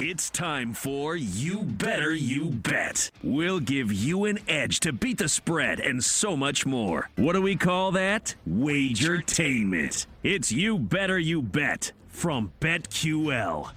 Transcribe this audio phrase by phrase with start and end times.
[0.00, 3.12] It's time for You Better You Bet.
[3.22, 7.10] We'll give you an edge to beat the spread and so much more.
[7.14, 8.34] What do we call that?
[8.48, 10.06] Wagertainment.
[10.24, 13.70] It's You Better You Bet from BetQL.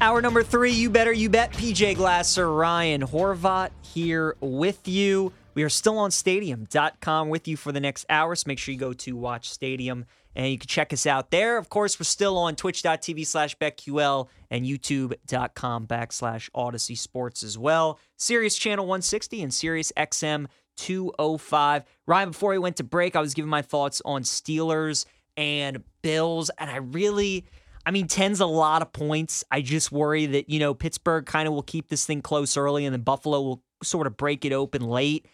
[0.00, 1.52] Hour number three, you better you bet.
[1.52, 5.32] PJ Glasser, Ryan Horvat here with you.
[5.54, 8.78] We are still on stadium.com with you for the next hour, so make sure you
[8.78, 10.06] go to Watch Stadium
[10.36, 11.58] and you can check us out there.
[11.58, 17.98] Of course, we're still on twitch.tv slash BetQL and youtube.com backslash Audacy Sports as well.
[18.16, 21.84] Sirius Channel 160 and Sirius XM 205.
[22.06, 25.06] Ryan, before we went to break, I was giving my thoughts on Steelers
[25.36, 27.46] and Bills, and I really.
[27.86, 29.44] I mean, 10's a lot of points.
[29.50, 32.86] I just worry that, you know, Pittsburgh kind of will keep this thing close early
[32.86, 35.26] and then Buffalo will sort of break it open late.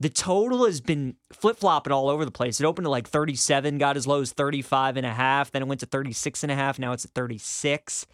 [0.00, 2.60] The total has been flip flopping all over the place.
[2.60, 5.68] It opened at like 37, got as low as 35 and a half, then it
[5.68, 8.06] went to 36 and a half, now it's at 36.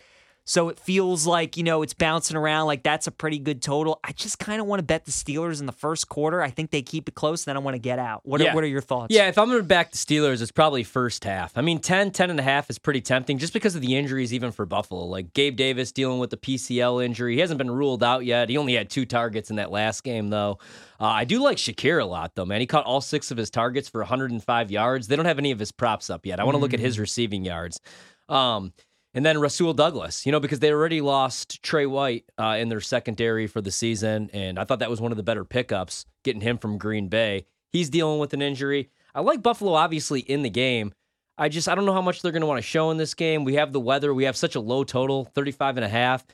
[0.47, 3.98] So it feels like, you know, it's bouncing around like that's a pretty good total.
[4.05, 6.43] I just kind of want to bet the Steelers in the first quarter.
[6.43, 8.21] I think they keep it close, then I want to get out.
[8.24, 8.52] What, Yeah.
[8.52, 9.15] are, what are your thoughts?
[9.15, 11.57] Yeah, if I'm going to back the Steelers, it's probably first half.
[11.57, 14.35] I mean, 10, 10 and a half is pretty tempting just because of the injuries,
[14.35, 15.07] even for Buffalo.
[15.07, 17.35] Like Gabe Davis dealing with the PCL injury.
[17.35, 18.51] He hasn't been ruled out yet.
[18.51, 20.59] He only had two targets in that last game, though.
[21.01, 22.61] Uh, I do like Shakir a lot, though, man.
[22.61, 25.07] He caught all six of his targets for 105 yards.
[25.09, 26.38] They don't have any of his props up yet.
[26.38, 27.80] I want to look at his receiving yards.
[28.29, 28.73] Um,
[29.15, 32.80] and then Rasul Douglas, you know, because they already lost Trey White uh, in their
[32.80, 34.29] secondary for the season.
[34.32, 37.46] And I thought that was one of the better pickups, getting him from Green Bay.
[37.71, 38.90] He's dealing with an injury.
[39.15, 40.93] I like Buffalo, obviously, in the game.
[41.38, 43.15] I just, I don't know how much they're going to want to show in this
[43.15, 43.45] game.
[43.45, 44.12] We have the weather.
[44.12, 46.24] We have such a low total, 35 and a half.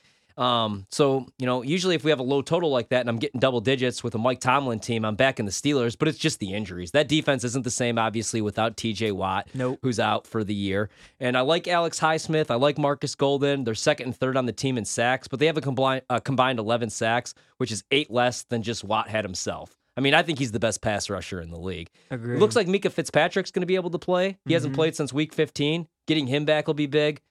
[0.41, 3.19] Um, so, you know, usually if we have a low total like that and I'm
[3.19, 6.39] getting double digits with a Mike Tomlin team, I'm backing the Steelers, but it's just
[6.39, 6.91] the injuries.
[6.91, 9.77] That defense isn't the same, obviously, without TJ Watt, Nope.
[9.83, 10.89] who's out for the year.
[11.19, 12.49] And I like Alex Highsmith.
[12.49, 13.63] I like Markus Golden.
[13.65, 16.19] They're second and third on the team in sacks, but they have a combined, uh,
[16.19, 19.75] combined 11 sacks, which is eight less than just Watt had himself.
[19.95, 21.89] I mean, I think he's the best pass rusher in the league.
[22.09, 22.37] Agreed.
[22.37, 24.37] It looks like Minkah Fitzpatrick's going to be able to play.
[24.45, 24.77] He hasn't Mhm.
[24.77, 25.87] played since week 15.
[26.07, 27.21] Getting him back will be big.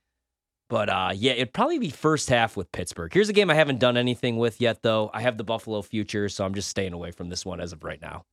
[0.71, 3.13] But uh, yeah, it'd probably be first half with Pittsburgh.
[3.13, 5.11] Here's a game I haven't done anything with yet, though.
[5.13, 7.83] I have the Buffalo future, so I'm just staying away from this one as of
[7.83, 8.25] right now.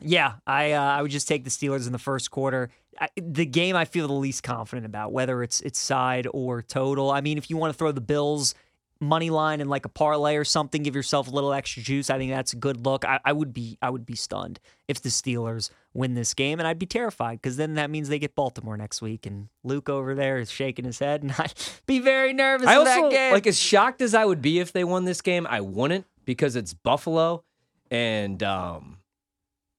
[0.00, 2.70] Yeah, I uh, I would just take the Steelers in the first quarter.
[2.98, 7.10] I, the game I feel the least confident about, whether it's it's side or total.
[7.10, 8.54] I mean, if you want to throw the Bills
[9.00, 12.10] money line and like a parlay or something, give yourself a little extra juice.
[12.10, 13.04] I think that's a good look.
[13.04, 16.66] I, I would be I would be stunned if the Steelers win this game, and
[16.66, 20.14] I'd be terrified because then that means they get Baltimore next week, and Luke over
[20.14, 21.54] there is shaking his head, and I'd
[21.86, 23.32] be very nervous I also that game.
[23.32, 26.56] like as shocked as I would be if they won this game, I wouldn't because
[26.56, 27.44] it's Buffalo,
[27.90, 28.98] and um,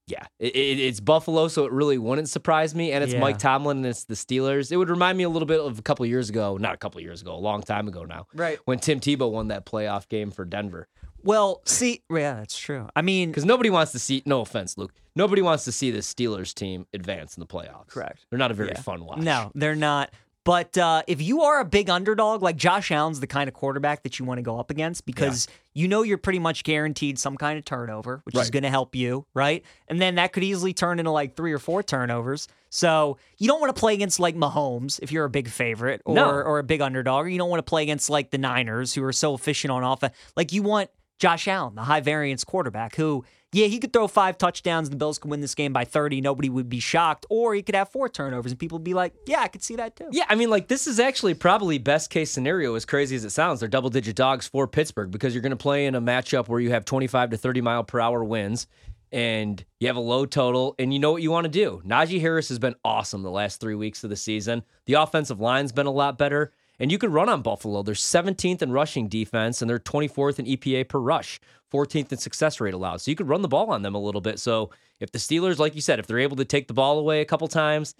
[0.08, 2.90] yeah, it, it, it's Buffalo, so it really wouldn't surprise me.
[2.92, 3.20] And it's Yeah.
[3.20, 4.72] Mike Tomlin and it's the Steelers.
[4.72, 7.00] It would remind me a little bit of a couple years ago, not a couple
[7.00, 8.58] years ago, a long time ago now, right.
[8.64, 10.88] when Tim Tebow won that playoff game for Denver.
[11.22, 12.88] Well, see, yeah, that's true.
[12.96, 14.22] I mean, Because nobody wants to see.
[14.24, 14.92] No offense, Luke.
[15.16, 17.88] Nobody wants to see the Steelers team advance in the playoffs.
[17.88, 18.24] Correct.
[18.30, 18.80] They're not a very Yeah.
[18.82, 19.18] fun watch.
[19.18, 20.10] No, they're not.
[20.48, 24.02] But uh, if you are a big underdog, like Josh Allen's the kind of quarterback
[24.04, 27.36] that you want to go up against because you know you're pretty much guaranteed some
[27.36, 29.62] kind of turnover, which is going to help you, right?
[29.88, 32.48] And then that could easily turn into like three or four turnovers.
[32.70, 36.14] So you don't want to play against like Mahomes if you're a big favorite or,
[36.14, 36.30] No.
[36.30, 37.26] or a big underdog.
[37.26, 39.84] Or you don't want to play against like the Niners who are so efficient on
[39.84, 40.14] offense.
[40.34, 40.88] Like you want
[41.18, 43.22] Josh Allen, the high variance quarterback, who,
[43.52, 46.20] yeah, he could throw five touchdowns and the Bills could win this game by 30.
[46.20, 47.24] Nobody would be shocked.
[47.30, 49.76] Or he could have four turnovers and people would be like, yeah, I could see
[49.76, 50.08] that too.
[50.10, 52.74] Yeah, I mean, like this is actually probably best case scenario.
[52.74, 55.56] As crazy as it sounds, they're double digit dogs for Pittsburgh because you're going to
[55.56, 58.66] play in a matchup where you have 25 to 30 mile per hour winds,
[59.10, 61.80] and you have a low total, and you know what you want to do.
[61.86, 64.62] Najee Harris has been awesome the last three weeks of the season.
[64.84, 66.52] The offensive line's been a lot better.
[66.80, 67.82] And you could run on Buffalo.
[67.82, 71.40] They're 17th in rushing defense, and they're 24th in EPA per rush,
[71.72, 73.00] 14th in success rate allowed.
[73.00, 74.38] So you could run the ball on them a little bit.
[74.38, 74.70] So
[75.00, 77.24] if the Steelers, like you said, if they're able to take the ball away a
[77.24, 77.94] couple times,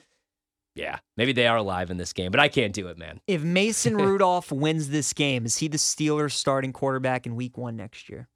[0.74, 3.20] yeah, maybe they are alive in this game, but I can't do it, man.
[3.26, 7.76] If Mason Rudolph wins this game, is he the Steelers starting quarterback in week one
[7.76, 8.28] next year?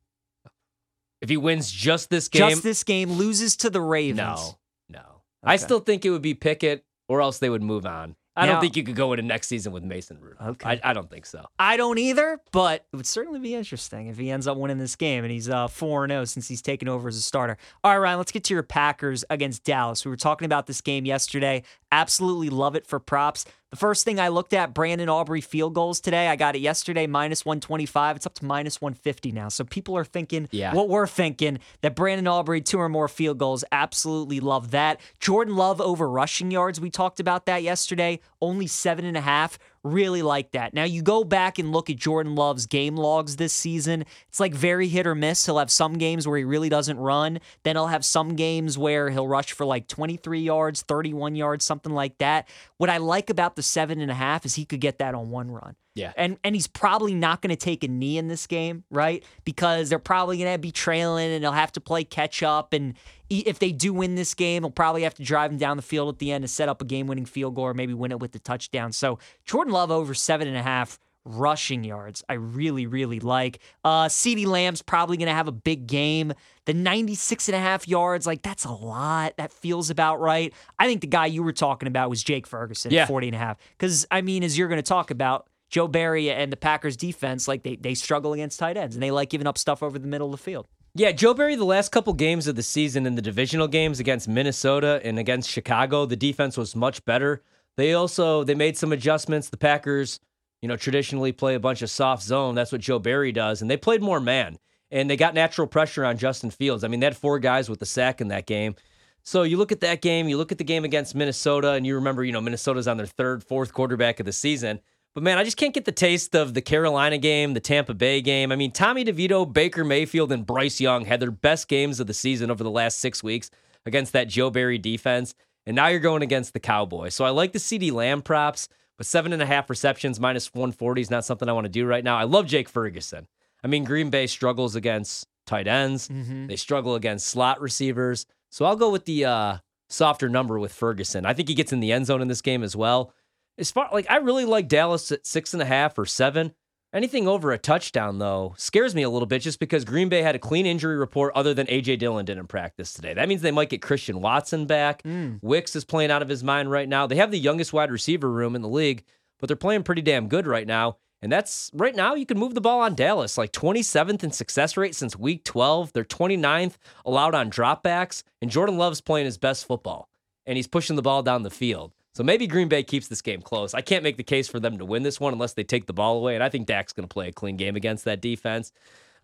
[1.21, 4.17] If he wins just this game, Just this game, loses to the Ravens.
[4.19, 4.59] no,
[4.89, 5.23] no.
[5.45, 8.17] I still think it would be Pickett, or else they would move on.
[8.35, 10.51] I Now- don't think you could go into next season with Mason Rudolph.
[10.53, 10.81] Okay.
[10.83, 11.45] I, I don't think so.
[11.59, 14.97] I don't either, but it would certainly be interesting if he ends up winning this
[14.97, 17.59] game and he's uh, 4 0 since he's taken over as a starter.
[17.85, 20.05] All right, Ryan, let's get to your Packers against Dallas.
[20.05, 21.63] We were talking about this game yesterday.
[21.91, 23.45] Absolutely love it for props.
[23.73, 26.29] The first thing I looked at, Brandon Aubrey field goals today.
[26.29, 28.17] I got it yesterday, minus 125.
[28.17, 29.49] It's up to minus 150 now.
[29.49, 30.75] So people are thinking Yeah.
[30.75, 33.65] what we're thinking that Brandon Aubrey, two or more field goals.
[33.73, 35.01] Absolutely love that.
[35.21, 36.83] Jordan Love over rushing yards.
[36.83, 38.21] We talked about that yesterday.
[38.43, 39.59] Only seven and a half.
[39.85, 40.75] Really like that.
[40.75, 44.05] Now, you go back and look at Jordan Love's game logs this season.
[44.29, 45.45] It's like very hit or miss.
[45.45, 47.41] He'll have some games where he really doesn't run.
[47.65, 51.93] Then he'll have some games where he'll rush for like 23 yards, 31 yards, something
[51.93, 52.49] like that.
[52.77, 55.31] What I like about the seven and a half is he could get that on
[55.31, 55.75] one run.
[55.95, 56.13] Yeah.
[56.17, 59.23] And and he's probably not going to take a knee in this game, right?
[59.45, 62.73] Because they're probably going to be trailing and they'll have to play catch up.
[62.73, 62.95] And
[63.29, 66.09] if they do win this game, they'll probably have to drive him down the field
[66.15, 68.21] at the end to set up a game winning field goal or maybe win it
[68.21, 68.93] with the touchdown.
[68.93, 72.25] So Jordan Love over seven and a half rushing yards.
[72.29, 73.61] I really, really like.
[73.85, 76.33] Uh CeeDee Lamb's probably going to have a big game.
[76.65, 79.35] The 96 and a half yards, like that's a lot.
[79.37, 80.53] That feels about right.
[80.79, 83.07] I think the guy you were talking about was Jake Ferguson, Yeah.
[83.07, 83.57] 40 and a half.
[83.77, 87.49] Because, I mean, as you're going to talk about, Joe Barry and the Packers defense,
[87.49, 90.07] like they, they struggle against tight ends and they like giving up stuff over the
[90.07, 90.69] middle of the field.
[90.95, 94.29] Yeah, Joe Barry, the last couple games of the season in the divisional games against
[94.29, 97.43] Minnesota and against Chicago, the defense was much better.
[97.79, 99.49] They also they made some adjustments.
[99.49, 100.21] The Packers,
[100.61, 102.55] you know, traditionally play a bunch of soft zone.
[102.55, 104.59] That's what Joe Barry does, and they played more man.
[104.91, 106.85] And they got natural pressure on Justin Fields.
[106.85, 108.77] I mean, they had four guys with the sack in that game.
[109.23, 111.95] So you look at that game, you look at the game against Minnesota, and you
[111.95, 114.81] remember, you know, Minnesota's on their third, fourth quarterback of the season.
[115.15, 118.23] But man, I just can't get the taste of the Carolina game, the Tampa Bay
[118.23, 118.51] game.
[118.51, 122.15] I mean, Tommy DeVito, Baker Mayfield, and Bryce Young had their best games of the
[122.15, 123.51] season over the last six weeks
[123.85, 125.35] against that Joe Barry defense.
[125.67, 127.15] And now you're going against the Cowboys.
[127.15, 131.03] So I like the CeeDee Lamb props, but seven and a half receptions minus 140
[131.03, 132.17] is not something I want to do right now.
[132.17, 133.29] I love Jake Ferguson.
[133.63, 136.09] I mean, Green Bay struggles against tight ends,
[136.49, 138.27] they struggle against slot receivers.
[138.51, 141.27] So I'll go with the uh, softer number with Ferguson.
[141.27, 143.13] I think he gets in the end zone in this game as well.
[143.59, 146.55] As far like I really like Dallas at six and a half or seven.
[146.95, 150.35] Anything over a touchdown though scares me a little bit just because Green Bay had
[150.35, 153.15] a clean injury report other than AJ Dillon didn't practice today.
[153.15, 155.03] That means they might get Christian Watson back.
[155.05, 155.39] Mm.
[155.41, 157.07] Wicks is playing out of his mind right now.
[157.07, 159.05] They have the youngest wide receiver room in the league,
[159.41, 160.99] but they're playing pretty damn good right now.
[161.23, 164.77] And that's right now you can move the ball on Dallas, like 27th in success
[164.77, 165.95] rate since week 12.
[165.95, 166.75] They're 29th
[167.07, 170.11] allowed on dropbacks, and Jordan Love's playing his best football,
[170.45, 171.93] and he's pushing the ball down the field.
[172.15, 173.73] So maybe Green Bay keeps this game close.
[173.73, 175.93] I can't make the case for them to win this one unless they take the
[175.93, 178.73] ball away, and I think Dak's going to play a clean game against that defense.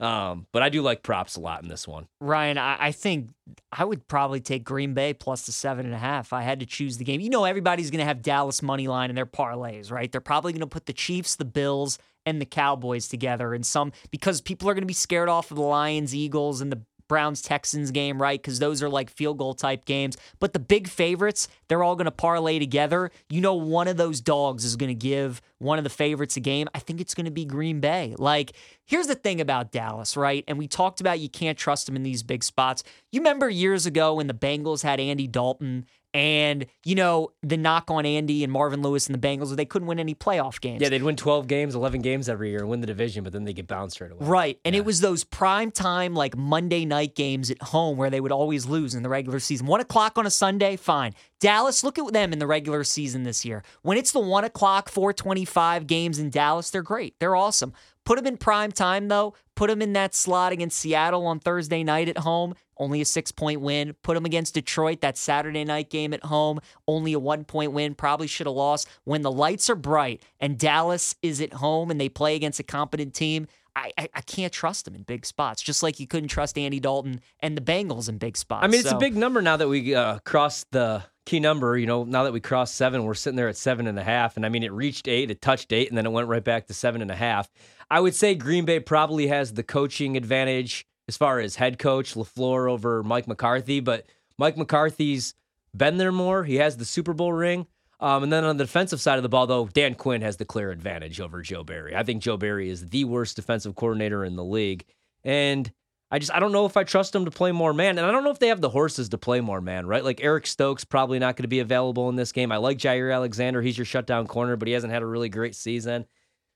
[0.01, 2.07] Um, but I do like props a lot in this one.
[2.21, 3.31] Ryan, I, I think
[3.73, 6.33] I would probably take Green Bay plus the seven and a half.
[6.33, 7.21] I had to choose the game.
[7.21, 10.11] You know, everybody's going to have Dallas money line in their parlays, right?
[10.11, 13.93] They're probably going to put the Chiefs, the Bills, and the Cowboys together in some
[14.11, 17.43] because people are going to be scared off of the Lions, Eagles, and the Browns
[17.43, 18.41] Texans game, right?
[18.41, 20.17] Because those are like field goal type games.
[20.39, 23.11] But the big favorites, they're all going to parlay together.
[23.29, 26.41] You know, one of those dogs is going to give one of the favorites a
[26.41, 26.69] game.
[26.75, 28.15] I think it's going to be Green Bay.
[28.17, 28.53] Like,
[28.85, 30.45] here's the thing about Dallas, right?
[30.47, 32.85] And we talked about you can't trust them in these big spots.
[33.11, 37.91] You remember years ago when the Bengals had Andy Dalton and, you know, the knock
[37.91, 40.81] on Andy and Marvin Lewis and the Bengals, they couldn't win any playoff games.
[40.81, 43.45] Yeah, they'd win 12 games, 11 games every year and win the division, but then
[43.45, 44.27] they get bounced right away.
[44.27, 44.61] Right.
[44.65, 48.33] And it was those prime time, like Monday night games at home where they would
[48.33, 49.67] always lose in the regular season.
[49.67, 51.15] One o'clock on a Sunday, fine.
[51.41, 53.63] Dallas, look at them in the regular season this year.
[53.83, 57.15] When it's the one o'clock, 425 games in Dallas, they're great.
[57.21, 57.75] They're awesome.
[58.09, 59.35] Put them in prime time, though.
[59.55, 62.55] Put them in that slot against Seattle on Thursday night at home.
[62.79, 63.95] Only a six point win.
[64.03, 66.59] Put them against Detroit, that Saturday night game at home.
[66.87, 67.95] Only a one point win.
[67.95, 68.89] Probably should have lost.
[69.05, 72.63] When the lights are bright and Dallas is at home and they play against a
[72.63, 73.47] competent team,
[73.77, 75.61] I, I, I can't trust them in big spots.
[75.61, 78.65] Just like you couldn't trust Andy Dalton and the Bengals in big spots.
[78.65, 81.77] I mean, it's So- a big number now that we uh, crossed the key number.
[81.77, 84.37] You know, now that we crossed seven, we're sitting there at seven and a half.
[84.37, 86.67] And I mean, it reached eight, it touched eight, and then it went right back
[86.67, 87.51] to seven and a half.
[87.91, 92.15] I would say Green Bay probably has the coaching advantage as far as head coach
[92.15, 94.07] LaFleur over Mike McCarthy, but
[94.39, 95.35] Mike McCarthy's
[95.77, 96.45] been there more.
[96.45, 97.67] He has the Super Bowl ring.
[98.01, 100.45] Um, and then on the defensive side of the ball, though, Dan Quinn has the
[100.45, 101.97] clear advantage over Joe Barry.
[101.97, 104.85] I think Joe Barry is the worst defensive coordinator in the league.
[105.25, 105.71] And
[106.11, 108.11] I just I don't know if I trust him to play more man, and I
[108.11, 110.03] don't know if they have the horses to play more man, right?
[110.03, 112.51] Like Eric Stokes probably not going to be available in this game.
[112.51, 115.55] I like Jaire Alexander; he's your shutdown corner, but he hasn't had a really great
[115.55, 116.07] season.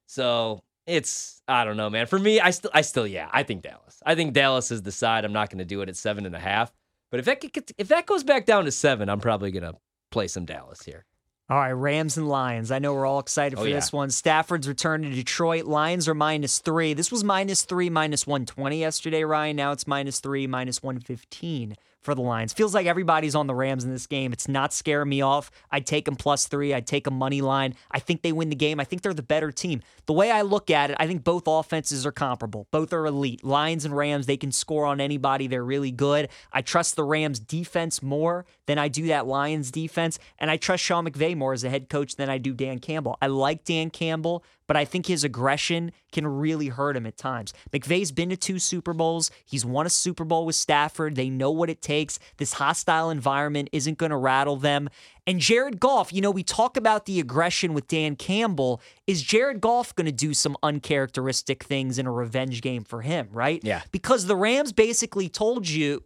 [0.06, 2.06] So it's I don't know, man.
[2.06, 4.02] For me, I still I still yeah, I think Dallas.
[4.06, 5.24] I think Dallas is the side.
[5.24, 6.72] I'm not going to do it at seven and a half,
[7.10, 9.74] but if that gets, if that goes back down to seven, I'm probably going to
[10.10, 11.04] play some Dallas here.
[11.52, 12.70] All right, Rams and Lions.
[12.70, 13.74] I know we're all excited Oh, for yeah.
[13.74, 14.08] this one.
[14.08, 15.66] Stafford's return to Detroit.
[15.66, 16.94] Lions are minus three.
[16.94, 19.56] This was minus three, minus 120 yesterday, Ryan.
[19.56, 22.52] Now it's minus three, minus 115 for the Lions.
[22.52, 24.32] Feels like everybody's on the Rams in this game.
[24.32, 25.50] It's not scaring me off.
[25.70, 26.74] I'd take them plus three.
[26.74, 27.74] I'd take a money line.
[27.90, 28.80] I think they win the game.
[28.80, 29.82] I think they're the better team.
[30.06, 32.66] The way I look at it, I think both offenses are comparable.
[32.72, 33.44] Both are elite.
[33.44, 35.46] Lions and Rams, they can score on anybody.
[35.46, 36.28] They're really good.
[36.52, 40.18] I trust the Rams defense more than I do that Lions defense.
[40.40, 43.18] And I trust Sean McVay more as a head coach than I do Dan Campbell.
[43.20, 47.52] I like Dan Campbell, but I think his aggression can really hurt him at times.
[47.72, 49.30] McVay's been to two Super Bowls.
[49.44, 51.16] He's won a Super Bowl with Stafford.
[51.16, 52.18] They know what it takes.
[52.36, 54.88] This hostile environment isn't going to rattle them.
[55.26, 58.80] And Jared Goff, you know, we talk about the aggression with Dan Campbell.
[59.06, 63.28] Is Jared Goff going to do some uncharacteristic things in a revenge game for him,
[63.30, 63.60] right?
[63.62, 63.82] Yeah.
[63.92, 66.02] Because the Rams basically told you,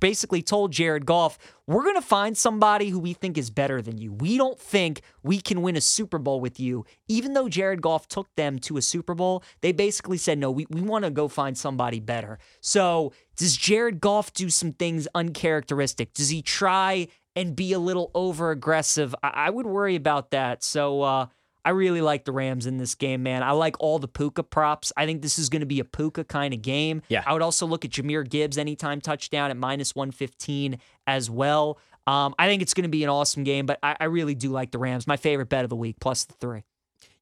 [0.00, 3.98] basically told Jared Goff, we're going to find somebody who we think is better than
[3.98, 4.12] you.
[4.12, 6.84] We don't think we can win a Super Bowl with you.
[7.08, 10.66] Even though Jared Goff took them to a Super Bowl, they basically said, no, we,
[10.70, 12.38] we want to go find somebody better.
[12.60, 16.12] So does Jared Goff do some things uncharacteristic?
[16.14, 19.14] Does he try and be a little over aggressive?
[19.22, 20.62] I, I would worry about that.
[20.62, 21.26] So, uh,
[21.64, 23.42] I really like the Rams in this game, man.
[23.42, 24.92] I like all the Puka props.
[24.96, 27.00] I think this is going to be a Puka kind of game.
[27.08, 27.22] Yeah.
[27.26, 31.78] I would also look at Jahmyr Gibbs anytime touchdown at minus 115 as well.
[32.06, 34.50] Um, I think it's going to be an awesome game, but I, I really do
[34.50, 35.06] like the Rams.
[35.06, 36.64] My favorite bet of the week, plus the three.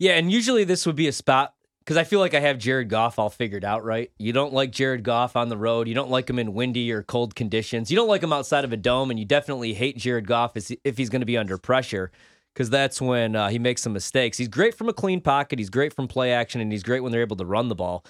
[0.03, 2.89] Yeah, and usually this would be a spot because I feel like I have Jared
[2.89, 4.11] Goff all figured out, right?
[4.19, 5.87] You don't like Jared Goff on the road.
[5.87, 7.89] You don't like him in windy or cold conditions.
[7.89, 10.99] You don't like him outside of a dome, and you definitely hate Jared Goff if
[10.99, 12.11] he's going to be under pressure
[12.53, 14.39] because that's when uh, he makes some mistakes.
[14.39, 15.61] He's great from a clean pocket.
[15.61, 18.05] He's great from play action, and he's great when they're able to run the ball.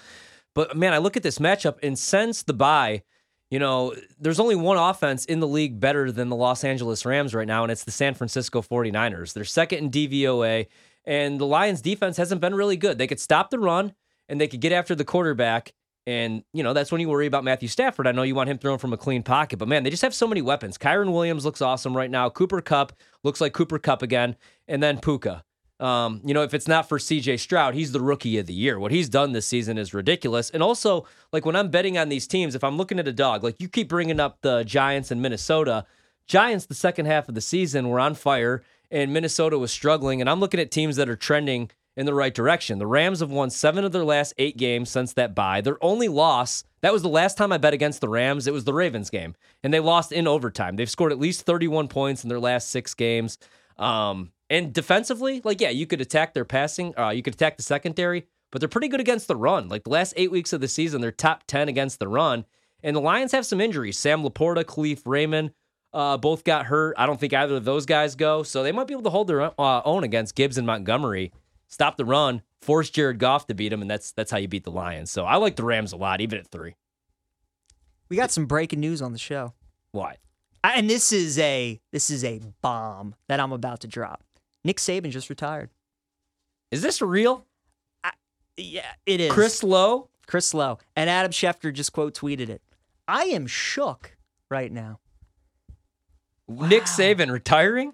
[0.55, 3.03] But man, I look at this matchup, and since the bye,
[3.51, 7.35] you know, there's only one offense in the league better than the Los Angeles Rams
[7.35, 9.33] right now, and it's the San Francisco 49ers.
[9.33, 10.65] They're second in DVOA,
[11.05, 12.97] and the Lions defense hasn't been really good.
[12.97, 13.93] They could stop the run,
[14.29, 15.73] and they could get after the quarterback.
[16.05, 18.07] And, you know, that's when you worry about Matthew Stafford.
[18.07, 20.13] I know you want him thrown from a clean pocket, but man, they just have
[20.13, 20.77] so many weapons.
[20.77, 22.29] Kyren Williams looks awesome right now.
[22.29, 22.91] Cooper Kupp
[23.23, 24.35] looks like Cooper Kupp again.
[24.67, 25.43] And then Puka.
[25.79, 28.79] Um, you know, if it's not for CJ Stroud, he's the rookie of the year.
[28.79, 30.49] What he's done this season is ridiculous.
[30.49, 33.43] And also, like when I'm betting on these teams, if I'm looking at a dog,
[33.43, 35.85] like you keep bringing up the Giants and Minnesota,
[36.27, 40.21] Giants, the second half of the season, were on fire and Minnesota was struggling.
[40.21, 42.77] And I'm looking at teams that are trending in the right direction.
[42.77, 45.61] The Rams have won seven of their last eight games since that bye.
[45.61, 48.47] Their only loss, that was the last time I bet against the Rams.
[48.47, 50.75] It was the Ravens game, and they lost in overtime.
[50.75, 53.37] They've scored at least 31 points in their last six games.
[53.77, 57.63] Um, and defensively, like, yeah, you could attack their passing, uh, you could attack the
[57.63, 59.69] secondary, but they're pretty good against the run.
[59.69, 62.45] Like the last eight weeks of the season, they're top 10 against the run.
[62.83, 63.97] And the Lions have some injuries.
[63.97, 65.51] Sam LaPorta, Kalif Raymond,
[65.93, 66.95] uh, both got hurt.
[66.97, 68.43] I don't think either of those guys go.
[68.43, 71.31] So they might be able to hold their uh, own against Gibbs and Montgomery
[71.73, 74.63] stop the run, force Jared Goff to beat him, and that's that's how you beat
[74.63, 75.11] the Lions.
[75.11, 76.75] So I like the Rams a lot, even at three.
[78.09, 79.53] We got some breaking news on the show.
[79.91, 80.17] Why?
[80.63, 84.23] And this is a this is a bomb that I'm about to drop.
[84.63, 85.71] Nick Saban just retired.
[86.71, 87.45] Is this real?
[88.03, 88.11] I,
[88.55, 89.31] yeah, it is.
[89.31, 90.09] Chris Low?
[90.25, 90.79] Chris Low.
[90.95, 92.61] And Adam Schefter just quote tweeted it.
[93.07, 94.15] I am shook
[94.49, 94.99] right now.
[96.47, 96.67] Wow.
[96.67, 97.93] Nick Saban retiring?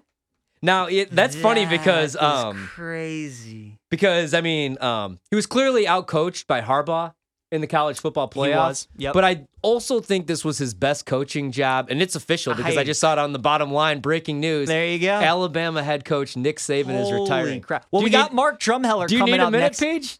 [0.62, 3.78] Now it, that's that funny because um crazy.
[3.90, 7.14] Because I mean, um he was clearly outcoached by Harbaugh
[7.52, 8.86] in the college football playoffs.
[8.96, 9.14] Yep.
[9.14, 12.82] But I also think this was his best coaching job, and it's official because I,
[12.82, 14.00] I just saw it on the bottom line.
[14.00, 14.68] Breaking news.
[14.68, 15.12] There you go.
[15.14, 17.60] Alabama head coach Nick Saban Holy is retiring.
[17.60, 17.86] Crap.
[17.90, 19.80] Well, we got Mark Drumheller do you coming need a minute next.
[19.80, 20.18] page?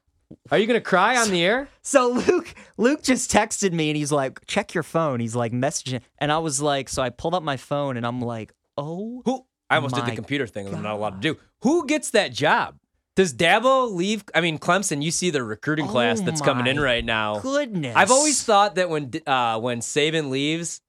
[0.50, 1.68] Are you gonna cry on the air?
[1.82, 6.00] So Luke, Luke just texted me and he's like, "Check your phone." He's like messaging,
[6.18, 9.44] and I was like, so I pulled up my phone and I'm like, "Oh, who?"
[9.68, 11.38] I almost did the computer thing that I'm not allowed to do.
[11.62, 12.76] Who gets that job?
[13.16, 14.24] Does Dabo leave?
[14.34, 15.02] I mean, Clemson.
[15.02, 17.40] You see the recruiting Oh class that's coming in right now.
[17.40, 20.80] goodness!" I've always thought that when uh, when Saban leaves,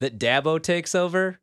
[0.00, 1.40] that Dabo takes over.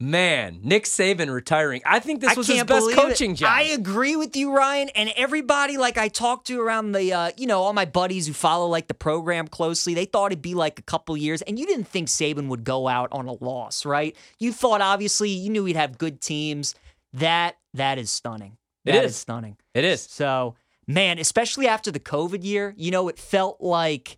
[0.00, 1.82] Man, Nick Saban retiring.
[1.84, 3.38] I think this was his best coaching it.
[3.38, 3.50] job.
[3.52, 7.48] I agree with you, Ryan, and everybody like I talked to around the, uh, you
[7.48, 9.94] know, all my buddies who follow like the program closely.
[9.94, 12.86] They thought it'd be like a couple years, and you didn't think Saban would go
[12.86, 14.14] out on a loss, right?
[14.38, 16.76] You thought obviously you knew he'd have good teams.
[17.14, 18.56] That that is stunning.
[18.84, 19.16] It That is.
[19.16, 19.56] stunning.
[19.74, 20.02] it is.
[20.02, 20.54] So,
[20.86, 24.16] man, especially after the COVID year, you know, it felt like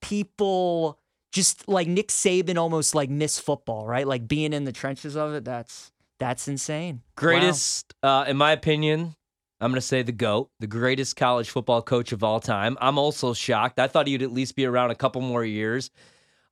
[0.00, 0.98] people
[1.32, 4.06] just like Nick Saban almost like miss football, right?
[4.06, 5.44] Like being in the trenches of it.
[5.44, 6.96] That's that's insane.
[6.96, 7.02] Wow.
[7.16, 9.14] Greatest, uh, in my opinion,
[9.60, 12.76] I'm going to say the GOAT, the greatest college football coach of all time.
[12.80, 13.78] I'm also shocked.
[13.78, 15.90] I thought he'd at least be around a couple more years.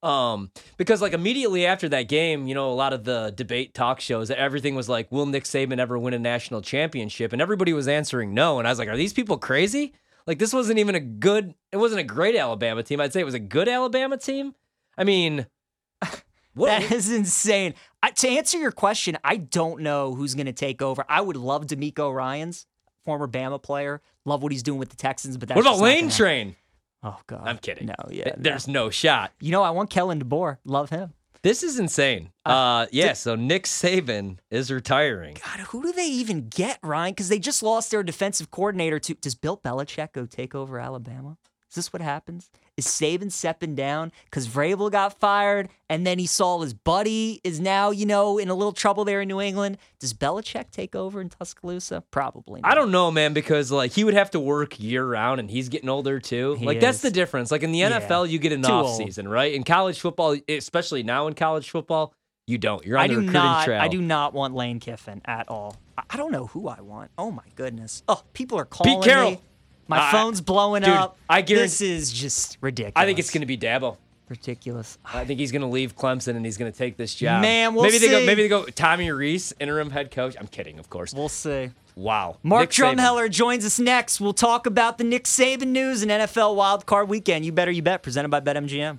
[0.03, 4.01] Um, because like immediately after that game, you know, a lot of the debate talk
[4.01, 7.33] shows, everything was like, will Nick Saban ever win a national championship?
[7.33, 8.59] And everybody was answering no.
[8.59, 9.95] And I was like, are these people crazy?
[10.27, 13.01] Like this wasn't even a good, it wasn't a great Alabama team.
[13.01, 14.55] I'd say it was a good Alabama team.
[14.99, 15.47] I mean,
[16.67, 17.75] That is insane.
[18.03, 21.05] I, to answer your question, I don't know who's going to take over.
[21.09, 22.67] I would love DeMeco Ryans,
[23.05, 24.01] former Bama player.
[24.25, 26.57] Love what he's doing with the Texans, but that's What about Lane Train?
[27.03, 27.87] Oh God, I'm kidding.
[27.87, 28.43] No, yeah, Th- no.
[28.43, 29.33] There's no shot.
[29.41, 30.59] You know, I want Kalen DeBoer.
[30.65, 31.13] Love him.
[31.43, 32.33] This is insane.
[32.45, 35.37] Uh, yeah, so Nick Saban is retiring.
[35.45, 37.13] God, who do they even get, Ryan?
[37.13, 39.15] Because they just lost their defensive coordinator to.
[39.15, 41.39] Does Bill Belichick go take over Alabama?
[41.71, 42.51] Is this what happens?
[42.79, 47.59] Is Saban stepping down because Vrabel got fired and then he saw his buddy is
[47.59, 49.79] now, you know, in a little trouble there in New England?
[49.99, 52.05] Does Belichick take over in Tuscaloosa?
[52.13, 52.71] Probably not.
[52.71, 55.69] I don't know, man, because like he would have to work year round and he's
[55.69, 56.55] getting older too.
[56.55, 57.51] He like that's the difference.
[57.51, 57.99] Like in the Yeah.
[58.01, 58.97] NFL, you get an Too off old.
[58.97, 59.53] season, right?
[59.53, 62.15] In college football, especially now in college football,
[62.47, 62.87] you don't.
[62.87, 63.65] You're on I the do recruiting not.
[63.65, 63.81] trail.
[63.81, 65.77] I do not want Lane Kiffin at all.
[65.99, 67.11] I, I don't know who I want.
[67.19, 68.05] Oh my goodness.
[68.09, 69.31] Oh, people are calling Pete Carroll.
[69.33, 69.41] me.
[69.89, 71.17] My I- phone's blowing dude, up.
[71.29, 72.93] I guarantee- this is just ridiculous.
[72.97, 73.97] I think it's going to be Dabo.
[74.29, 74.99] ridiculous.
[75.05, 77.41] I think he's going to leave Clemson and he's going to take this job.
[77.41, 78.25] Man, we'll maybe they go.
[78.27, 78.65] Maybe they go.
[78.67, 80.37] Tommy Rees, interim head coach.
[80.39, 81.15] I'm kidding, of course.
[81.15, 81.71] We'll see.
[81.97, 82.37] Wow.
[82.43, 82.97] Mark Nick Saban.
[82.97, 84.21] Drumheller joins us next.
[84.21, 87.45] We'll talk about the Nick Saban news and NFL wildcard weekend.
[87.47, 88.03] You better, you bet.
[88.03, 88.99] Presented by BetMGM.